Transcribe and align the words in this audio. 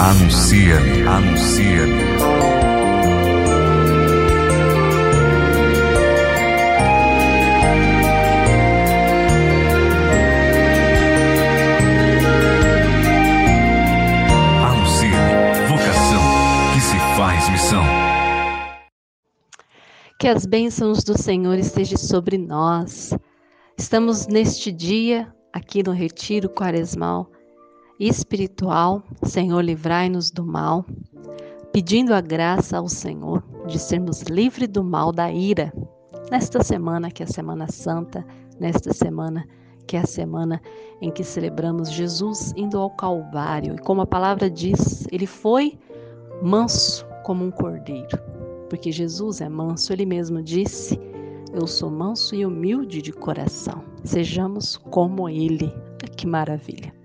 Anuncia-me, 0.00 1.02
anuncia-me. 1.02 2.02
Anuncia-me, 14.62 15.66
vocação 15.66 16.22
que 16.72 16.80
se 16.80 16.96
faz 17.16 17.48
missão. 17.50 17.82
Que 20.20 20.28
as 20.28 20.46
bênçãos 20.46 21.02
do 21.02 21.20
Senhor 21.20 21.58
estejam 21.58 21.98
sobre 21.98 22.38
nós. 22.38 23.12
Estamos 23.76 24.28
neste 24.28 24.70
dia 24.70 25.34
aqui 25.52 25.82
no 25.82 25.90
retiro 25.90 26.48
quaresmal 26.48 27.32
espiritual, 27.98 29.02
Senhor, 29.24 29.60
livrai-nos 29.60 30.30
do 30.30 30.44
mal, 30.44 30.84
pedindo 31.72 32.14
a 32.14 32.20
graça 32.20 32.78
ao 32.78 32.88
Senhor 32.88 33.42
de 33.66 33.78
sermos 33.78 34.22
livres 34.22 34.68
do 34.68 34.84
mal 34.84 35.12
da 35.12 35.30
ira. 35.32 35.72
Nesta 36.30 36.62
semana 36.62 37.10
que 37.10 37.22
é 37.22 37.26
a 37.26 37.28
Semana 37.28 37.70
Santa, 37.70 38.24
nesta 38.60 38.92
semana 38.92 39.46
que 39.86 39.96
é 39.96 40.00
a 40.00 40.06
semana 40.06 40.60
em 41.00 41.10
que 41.10 41.24
celebramos 41.24 41.90
Jesus 41.90 42.52
indo 42.54 42.78
ao 42.78 42.90
Calvário, 42.90 43.74
e 43.74 43.78
como 43.78 44.02
a 44.02 44.06
palavra 44.06 44.50
diz, 44.50 45.06
ele 45.10 45.26
foi 45.26 45.78
manso 46.42 47.06
como 47.24 47.44
um 47.44 47.50
cordeiro, 47.50 48.18
porque 48.68 48.92
Jesus 48.92 49.40
é 49.40 49.48
manso, 49.48 49.92
ele 49.92 50.04
mesmo 50.04 50.42
disse: 50.42 51.00
Eu 51.52 51.66
sou 51.66 51.90
manso 51.90 52.34
e 52.34 52.44
humilde 52.44 53.00
de 53.00 53.12
coração. 53.12 53.82
Sejamos 54.04 54.76
como 54.76 55.28
ele. 55.28 55.72
Que 56.16 56.26
maravilha! 56.26 56.97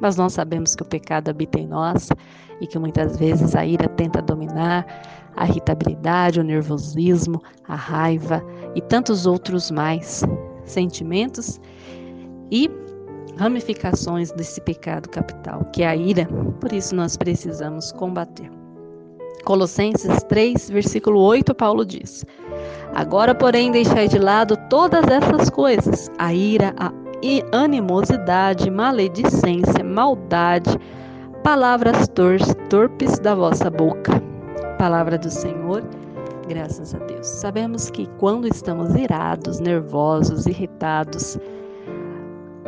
Mas 0.00 0.16
nós 0.16 0.32
sabemos 0.34 0.74
que 0.74 0.82
o 0.82 0.86
pecado 0.86 1.30
habita 1.30 1.58
em 1.58 1.66
nós 1.66 2.08
e 2.60 2.66
que 2.66 2.78
muitas 2.78 3.16
vezes 3.16 3.54
a 3.54 3.64
ira 3.64 3.88
tenta 3.88 4.22
dominar, 4.22 4.86
a 5.36 5.46
irritabilidade, 5.46 6.40
o 6.40 6.44
nervosismo, 6.44 7.42
a 7.68 7.74
raiva 7.74 8.42
e 8.74 8.80
tantos 8.80 9.26
outros 9.26 9.70
mais 9.70 10.22
sentimentos 10.64 11.60
e 12.50 12.70
ramificações 13.36 14.32
desse 14.32 14.60
pecado 14.62 15.08
capital, 15.08 15.64
que 15.72 15.82
é 15.82 15.88
a 15.88 15.96
ira. 15.96 16.26
Por 16.60 16.72
isso 16.72 16.94
nós 16.94 17.16
precisamos 17.16 17.92
combater. 17.92 18.50
Colossenses 19.44 20.22
3, 20.24 20.70
versículo 20.70 21.20
8, 21.20 21.54
Paulo 21.54 21.84
diz: 21.84 22.24
Agora, 22.94 23.34
porém, 23.34 23.70
deixai 23.70 24.08
de 24.08 24.18
lado 24.18 24.56
todas 24.68 25.06
essas 25.06 25.50
coisas: 25.50 26.10
a 26.18 26.34
ira, 26.34 26.74
a 26.78 26.90
animosidade, 27.52 28.70
maledicência, 28.70 29.82
maldade, 29.84 30.78
palavras 31.42 32.08
torpes 32.68 33.18
da 33.18 33.34
vossa 33.34 33.70
boca. 33.70 34.20
Palavra 34.78 35.16
do 35.16 35.30
Senhor, 35.30 35.82
graças 36.48 36.94
a 36.94 36.98
Deus. 36.98 37.26
Sabemos 37.26 37.90
que 37.90 38.06
quando 38.18 38.46
estamos 38.46 38.94
irados, 38.94 39.58
nervosos, 39.60 40.46
irritados, 40.46 41.38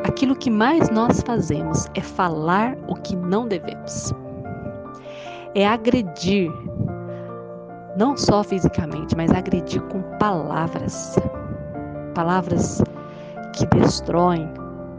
aquilo 0.04 0.34
que 0.34 0.50
mais 0.50 0.88
nós 0.90 1.20
fazemos 1.22 1.86
é 1.94 2.00
falar 2.00 2.76
o 2.88 2.94
que 2.94 3.14
não 3.16 3.46
devemos. 3.46 4.12
É 5.54 5.66
agredir, 5.66 6.50
não 7.96 8.16
só 8.16 8.42
fisicamente, 8.42 9.16
mas 9.16 9.30
agredir 9.32 9.82
com 9.82 10.02
palavras. 10.18 11.16
Palavras 12.14 12.82
que 13.58 13.78
destroem, 13.78 14.48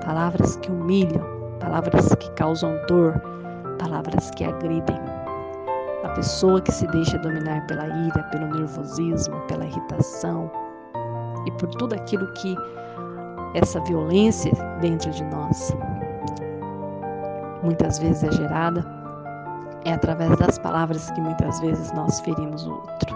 palavras 0.06 0.56
que 0.58 0.72
humilham, 0.72 1.26
palavras 1.60 2.14
que 2.16 2.32
causam 2.32 2.74
dor, 2.88 3.22
palavras 3.80 4.32
que 4.32 4.44
agridem. 4.44 5.00
A 6.04 6.10
pessoa 6.10 6.62
que 6.62 6.72
se 6.72 6.88
deixa 6.88 7.18
dominar 7.20 7.66
pela 7.68 7.88
ira, 7.88 8.24
pelo 8.32 8.48
nervosismo, 8.48 9.40
pela 9.48 9.66
irritação 9.66 10.50
e 11.46 11.52
por 11.52 11.70
tudo 11.70 11.94
aquilo 11.96 12.32
que 12.34 12.56
essa 13.56 13.80
violência 13.82 14.52
dentro 14.82 15.12
de 15.12 15.24
nós 15.26 15.74
muitas 17.64 18.00
vezes 18.00 18.24
é 18.24 18.32
gerada, 18.32 18.86
é 19.86 19.94
através 19.94 20.36
das 20.38 20.58
palavras 20.58 21.10
que 21.12 21.22
muitas 21.22 21.60
vezes 21.60 21.92
nós 21.94 22.20
ferimos 22.22 22.66
o 22.66 22.72
outro. 22.72 23.16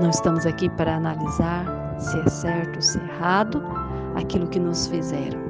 Não 0.00 0.10
estamos 0.10 0.44
aqui 0.46 0.68
para 0.70 0.96
analisar 0.96 1.64
se 1.98 2.18
é 2.18 2.28
certo 2.28 2.82
se 2.82 2.98
é 2.98 3.02
errado, 3.02 3.62
aquilo 4.14 4.46
que 4.48 4.58
nos 4.58 4.86
fizeram. 4.88 5.40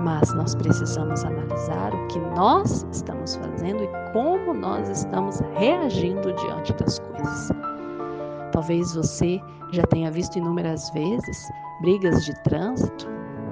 Mas 0.00 0.32
nós 0.34 0.54
precisamos 0.54 1.24
analisar 1.24 1.94
o 1.94 2.06
que 2.08 2.18
nós 2.34 2.86
estamos 2.90 3.36
fazendo 3.36 3.84
e 3.84 4.12
como 4.12 4.54
nós 4.54 4.88
estamos 4.88 5.40
reagindo 5.54 6.32
diante 6.32 6.72
das 6.74 6.98
coisas. 6.98 7.50
Talvez 8.52 8.94
você 8.94 9.40
já 9.72 9.82
tenha 9.84 10.10
visto 10.10 10.36
inúmeras 10.36 10.90
vezes 10.90 11.50
brigas 11.82 12.24
de 12.24 12.34
trânsito, 12.42 13.08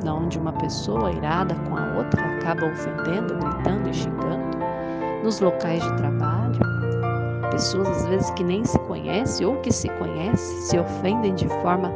onde 0.07 0.39
uma 0.39 0.53
pessoa 0.53 1.13
irada 1.13 1.55
com 1.69 1.77
a 1.77 1.97
outra 1.99 2.23
acaba 2.37 2.67
ofendendo, 2.67 3.35
gritando 3.35 3.89
e 3.89 3.95
xingando, 3.95 4.59
nos 5.23 5.41
locais 5.41 5.83
de 5.83 5.97
trabalho. 5.97 6.59
Pessoas 7.51 7.89
às 7.89 8.07
vezes 8.07 8.31
que 8.33 8.45
nem 8.45 8.65
se 8.65 8.79
conhecem 8.81 9.47
ou 9.47 9.57
que 9.61 9.73
se 9.73 9.89
conhecem 9.99 10.61
se 10.63 10.79
ofendem 10.79 11.35
de 11.35 11.49
forma 11.61 11.93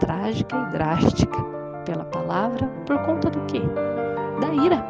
trágica 0.00 0.56
e 0.56 0.72
drástica 0.72 1.57
pela 1.88 2.04
palavra 2.04 2.66
por 2.86 2.98
conta 2.98 3.30
do 3.30 3.40
quê? 3.46 3.62
Da 4.40 4.52
ira. 4.62 4.84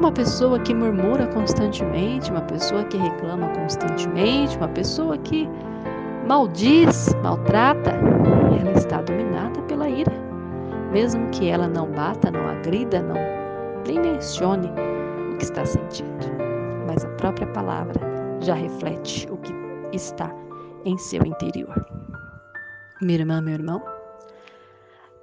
Uma 0.00 0.10
pessoa 0.10 0.58
que 0.58 0.74
murmura 0.74 1.28
constantemente, 1.28 2.30
uma 2.30 2.40
pessoa 2.42 2.82
que 2.84 2.96
reclama 2.96 3.48
constantemente, 3.50 4.56
uma 4.56 4.68
pessoa 4.68 5.16
que 5.18 5.48
maldiz, 6.26 7.14
maltrata, 7.22 7.92
ela 8.60 8.72
está 8.72 9.00
dominada 9.02 9.62
pela 9.62 9.88
ira. 9.88 10.12
Mesmo 10.92 11.30
que 11.30 11.48
ela 11.48 11.68
não 11.68 11.88
bata, 11.92 12.32
não 12.32 12.48
agrida, 12.48 13.00
não 13.00 13.16
nem 13.86 14.00
mencione 14.00 14.68
o 15.32 15.36
que 15.36 15.44
está 15.44 15.64
sentindo. 15.64 16.26
Mas 16.88 17.04
a 17.04 17.08
própria 17.10 17.46
palavra 17.48 18.00
já 18.40 18.54
reflete 18.54 19.28
o 19.30 19.36
que 19.36 19.52
está 19.92 20.34
em 20.84 20.98
seu 20.98 21.24
interior. 21.24 21.86
Minha 23.00 23.20
irmã, 23.20 23.40
meu 23.40 23.54
irmão, 23.54 23.95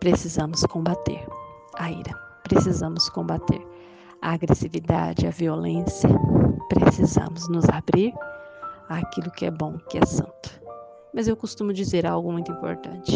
precisamos 0.04 0.66
combater 0.66 1.26
a 1.76 1.90
ira, 1.90 2.14
precisamos 2.44 3.08
combater 3.08 3.66
a 4.22 4.34
agressividade, 4.34 5.26
a 5.26 5.30
violência, 5.30 6.10
precisamos 6.68 7.48
nos 7.48 7.64
abrir 7.70 8.14
àquilo 8.90 9.32
que 9.32 9.46
é 9.46 9.52
bom, 9.52 9.78
que 9.90 9.98
é 9.98 10.06
santo. 10.06 10.62
Mas 11.14 11.30
eu 11.30 11.38
costumo 11.38 11.72
dizer 11.72 12.06
algo 12.06 12.34
muito 12.34 12.52
importante. 12.52 13.16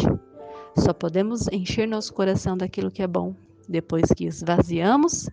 Só 0.78 0.94
podemos 0.94 1.46
encher 1.52 1.86
nosso 1.86 2.14
coração 2.14 2.56
daquilo 2.56 2.90
que 2.90 3.02
é 3.02 3.06
bom 3.06 3.34
depois 3.68 4.06
que 4.16 4.24
esvaziamos 4.24 5.28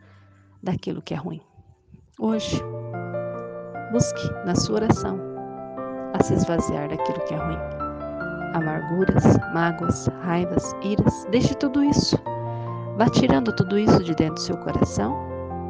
daquilo 0.61 1.01
que 1.01 1.13
é 1.13 1.17
ruim. 1.17 1.39
Hoje, 2.19 2.61
busque 3.93 4.29
na 4.45 4.55
sua 4.55 4.75
oração 4.75 5.17
a 6.13 6.21
se 6.21 6.33
esvaziar 6.33 6.89
daquilo 6.89 7.21
que 7.21 7.33
é 7.33 7.37
ruim 7.37 7.84
amarguras, 8.55 9.37
mágoas, 9.53 10.09
raivas, 10.23 10.75
iras, 10.81 11.27
deixe 11.29 11.53
tudo 11.55 11.83
isso. 11.83 12.17
Vá 12.97 13.09
tirando 13.09 13.53
tudo 13.53 13.77
isso 13.77 14.01
de 14.03 14.15
dentro 14.15 14.35
do 14.35 14.39
seu 14.39 14.57
coração 14.57 15.15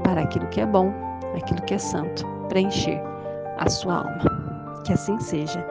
para 0.03 0.21
aquilo 0.21 0.47
que 0.47 0.61
é 0.61 0.65
bom, 0.65 0.93
aquilo 1.35 1.61
que 1.63 1.73
é 1.73 1.77
santo, 1.77 2.25
preencher 2.47 3.01
a 3.57 3.69
sua 3.69 3.95
alma. 3.95 4.81
Que 4.85 4.93
assim 4.93 5.19
seja. 5.19 5.65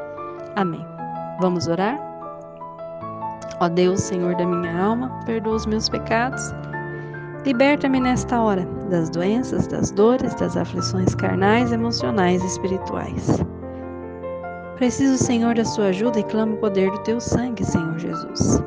Amém. 0.57 0.85
Vamos 1.41 1.69
orar? 1.69 1.99
Ó 3.61 3.69
Deus, 3.69 4.01
Senhor 4.01 4.35
da 4.35 4.45
minha 4.45 4.77
alma, 4.77 5.09
perdoa 5.25 5.55
os 5.55 5.67
meus 5.67 5.89
pecados. 5.89 6.53
Liberta-me 7.45 8.01
nesta 8.01 8.41
hora 8.41 8.67
das 8.91 9.09
doenças, 9.11 9.69
das 9.69 9.93
dores, 9.93 10.35
das 10.35 10.57
aflições 10.57 11.15
carnais, 11.15 11.71
emocionais 11.71 12.43
e 12.43 12.47
espirituais. 12.47 13.45
Preciso, 14.77 15.17
Senhor, 15.23 15.55
da 15.55 15.65
sua 15.65 15.87
ajuda 15.87 16.19
e 16.19 16.25
clamo 16.25 16.55
o 16.55 16.59
poder 16.59 16.91
do 16.91 16.99
teu 16.99 17.21
sangue, 17.21 17.65
Senhor 17.65 17.97
Jesus. 17.97 18.61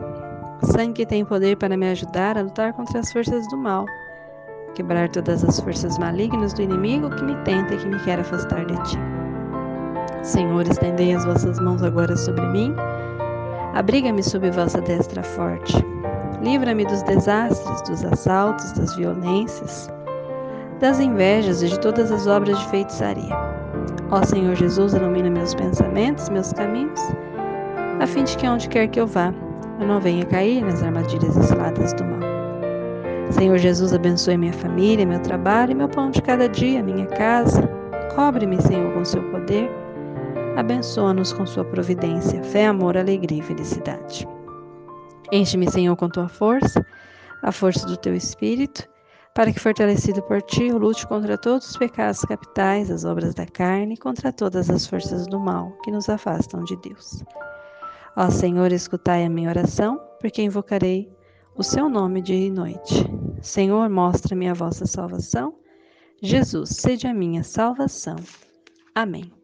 Sangue 0.63 0.93
que 0.93 1.05
tem 1.05 1.25
poder 1.25 1.57
para 1.57 1.75
me 1.75 1.89
ajudar 1.89 2.37
a 2.37 2.41
lutar 2.41 2.71
contra 2.71 2.99
as 2.99 3.11
forças 3.11 3.45
do 3.49 3.57
mal, 3.57 3.85
quebrar 4.73 5.09
todas 5.09 5.43
as 5.43 5.59
forças 5.59 5.97
malignas 5.97 6.53
do 6.53 6.61
inimigo 6.61 7.09
que 7.09 7.23
me 7.23 7.35
tenta 7.43 7.73
e 7.73 7.77
que 7.77 7.87
me 7.87 7.99
quer 7.99 8.21
afastar 8.21 8.65
de 8.65 8.75
ti. 8.83 8.97
Senhor, 10.23 10.65
estendei 10.65 11.13
as 11.13 11.25
vossas 11.25 11.59
mãos 11.59 11.83
agora 11.83 12.15
sobre 12.15 12.45
mim. 12.47 12.73
Abriga-me 13.73 14.23
sob 14.23 14.49
vossa 14.51 14.79
destra 14.79 15.21
forte. 15.21 15.75
Livra-me 16.41 16.85
dos 16.85 17.03
desastres, 17.03 17.81
dos 17.81 18.05
assaltos, 18.05 18.71
das 18.71 18.95
violências, 18.95 19.89
das 20.79 21.01
invejas 21.01 21.61
e 21.61 21.67
de 21.67 21.79
todas 21.81 22.11
as 22.13 22.27
obras 22.27 22.57
de 22.59 22.65
feitiçaria. 22.67 23.56
Ó 24.11 24.23
Senhor 24.23 24.55
Jesus, 24.55 24.93
ilumina 24.93 25.29
meus 25.29 25.53
pensamentos, 25.53 26.29
meus 26.29 26.53
caminhos, 26.53 27.01
a 27.99 28.07
fim 28.07 28.23
de 28.23 28.37
que 28.37 28.47
onde 28.47 28.69
quer 28.69 28.87
que 28.87 28.99
eu 28.99 29.07
vá, 29.07 29.33
eu 29.79 29.87
não 29.87 29.99
venha 29.99 30.25
cair 30.25 30.63
nas 30.63 30.81
armadilhas 30.81 31.35
e 31.35 31.43
ciladas 31.43 31.93
do 31.93 32.03
mal. 32.05 32.19
Senhor 33.31 33.57
Jesus, 33.57 33.93
abençoe 33.93 34.37
minha 34.37 34.53
família, 34.53 35.05
meu 35.05 35.19
trabalho 35.19 35.71
e 35.71 35.75
meu 35.75 35.89
pão 35.89 36.09
de 36.09 36.21
cada 36.21 36.47
dia, 36.47 36.81
minha 36.81 37.05
casa. 37.07 37.67
Cobre-me, 38.15 38.61
Senhor, 38.61 38.93
com 38.93 39.03
seu 39.03 39.21
poder. 39.31 39.69
Abençoa-nos 40.55 41.33
com 41.33 41.45
sua 41.45 41.65
providência, 41.65 42.41
fé, 42.43 42.67
amor, 42.67 42.97
alegria 42.97 43.39
e 43.39 43.43
felicidade. 43.43 44.27
Enche-me, 45.31 45.69
Senhor, 45.69 45.95
com 45.97 46.09
tua 46.09 46.29
força, 46.29 46.85
a 47.43 47.51
força 47.51 47.85
do 47.85 47.97
teu 47.97 48.15
espírito, 48.15 48.87
para 49.37 49.53
que, 49.53 49.59
fortalecido 49.59 50.19
por 50.23 50.41
ti, 50.41 50.63
eu 50.63 50.79
lute 50.79 51.05
contra 51.05 51.37
todos 51.37 51.69
os 51.69 51.77
pecados 51.77 52.21
capitais, 52.21 52.89
as 52.89 53.05
obras 53.05 53.35
da 53.35 53.45
carne 53.45 53.93
e 53.93 53.97
contra 53.97 54.33
todas 54.33 54.67
as 54.67 54.87
forças 54.87 55.27
do 55.27 55.39
mal 55.39 55.77
que 55.83 55.91
nos 55.91 56.09
afastam 56.09 56.63
de 56.63 56.75
Deus. 56.77 57.23
Ó 58.15 58.31
Senhor, 58.31 58.71
escutai 58.71 59.23
a 59.23 59.29
minha 59.29 59.49
oração, 59.49 60.01
porque 60.19 60.41
invocarei 60.41 61.15
o 61.55 61.61
seu 61.61 61.87
nome 61.87 62.19
dia 62.19 62.47
e 62.47 62.49
noite. 62.49 63.05
Senhor, 63.39 63.87
mostra-me 63.91 64.49
a 64.49 64.55
vossa 64.55 64.87
salvação. 64.87 65.53
Jesus, 66.19 66.71
seja 66.71 67.11
a 67.11 67.13
minha 67.13 67.43
salvação. 67.43 68.15
Amém. 68.95 69.36